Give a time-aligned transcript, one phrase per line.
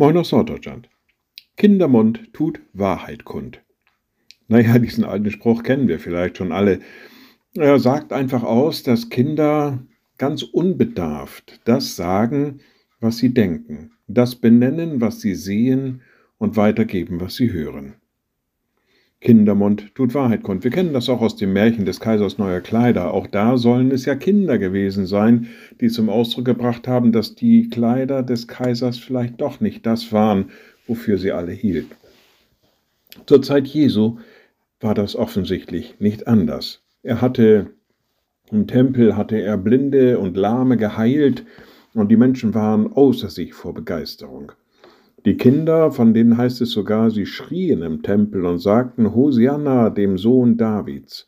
[0.00, 0.88] Moin aus Norddeutschland.
[1.56, 3.64] Kindermund tut Wahrheit kund.
[4.46, 6.78] Naja, diesen alten Spruch kennen wir vielleicht schon alle.
[7.56, 9.84] Er sagt einfach aus, dass Kinder
[10.16, 12.60] ganz unbedarft das sagen,
[13.00, 16.02] was sie denken, das benennen, was sie sehen
[16.38, 17.96] und weitergeben, was sie hören.
[19.20, 20.62] Kindermund tut Wahrheit kund.
[20.62, 23.12] Wir kennen das auch aus dem Märchen des Kaisers neuer Kleider.
[23.12, 25.48] Auch da sollen es ja Kinder gewesen sein,
[25.80, 30.50] die zum Ausdruck gebracht haben, dass die Kleider des Kaisers vielleicht doch nicht das waren,
[30.86, 31.94] wofür sie alle hielten.
[33.26, 34.18] Zur Zeit Jesu
[34.80, 36.82] war das offensichtlich nicht anders.
[37.02, 37.70] Er hatte
[38.50, 41.44] im Tempel hatte er Blinde und Lahme geheilt,
[41.94, 44.52] und die Menschen waren außer sich vor Begeisterung.
[45.24, 50.16] Die Kinder, von denen heißt es sogar, sie schrien im Tempel und sagten Hosianna, dem
[50.16, 51.26] Sohn Davids.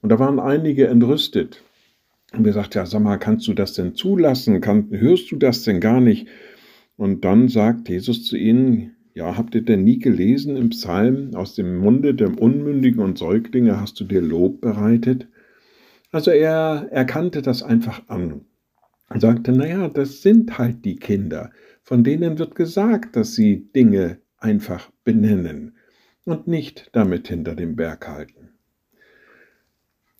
[0.00, 1.62] Und da waren einige entrüstet.
[2.32, 4.60] Und wir sagten, ja, sag mal, kannst du das denn zulassen?
[4.60, 6.28] Kann, hörst du das denn gar nicht?
[6.96, 11.54] Und dann sagt Jesus zu ihnen, ja, habt ihr denn nie gelesen im Psalm, aus
[11.54, 15.28] dem Munde der Unmündigen und Säuglinge hast du dir Lob bereitet?
[16.10, 18.42] Also er erkannte das einfach an
[19.08, 21.50] und sagte, naja, das sind halt die Kinder.
[21.84, 25.76] Von denen wird gesagt, dass sie Dinge einfach benennen
[26.24, 28.54] und nicht damit hinter dem Berg halten.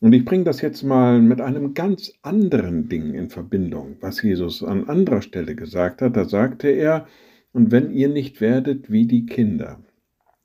[0.00, 4.62] Und ich bringe das jetzt mal mit einem ganz anderen Ding in Verbindung, was Jesus
[4.62, 6.14] an anderer Stelle gesagt hat.
[6.18, 7.06] Da sagte er,
[7.54, 9.82] und wenn ihr nicht werdet wie die Kinder.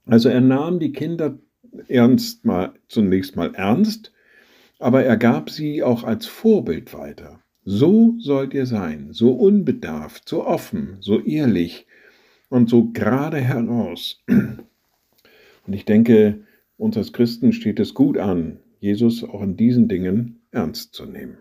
[0.05, 1.37] Also er nahm die Kinder
[1.89, 4.13] ernst mal, zunächst mal ernst,
[4.79, 7.41] aber er gab sie auch als Vorbild weiter.
[7.65, 11.87] So sollt ihr sein, so unbedarft, so offen, so ehrlich
[12.49, 14.23] und so gerade heraus.
[14.27, 16.41] Und ich denke,
[16.77, 21.37] uns als Christen steht es gut an, Jesus auch in diesen Dingen ernst zu nehmen.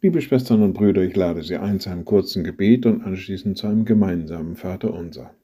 [0.00, 3.66] Liebe Schwestern und Brüder, ich lade Sie ein zu einem kurzen Gebet und anschließend zu
[3.66, 5.34] einem gemeinsamen Vater unser.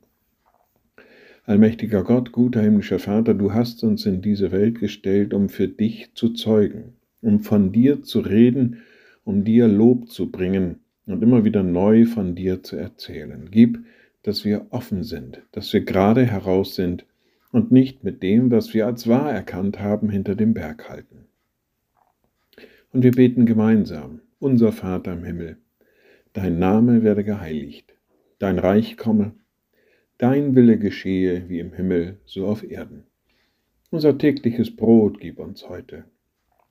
[1.45, 6.13] Allmächtiger Gott, guter himmlischer Vater, du hast uns in diese Welt gestellt, um für dich
[6.15, 8.83] zu zeugen, um von dir zu reden
[9.29, 13.51] um dir Lob zu bringen und immer wieder neu von dir zu erzählen.
[13.51, 13.85] Gib,
[14.23, 17.05] dass wir offen sind, dass wir gerade heraus sind
[17.53, 21.27] und nicht mit dem, was wir als wahr erkannt haben, hinter dem Berg halten.
[22.91, 25.59] Und wir beten gemeinsam, unser Vater im Himmel,
[26.33, 27.95] dein Name werde geheiligt,
[28.39, 29.33] dein Reich komme,
[30.17, 33.03] dein Wille geschehe wie im Himmel, so auf Erden.
[33.91, 36.07] Unser tägliches Brot gib uns heute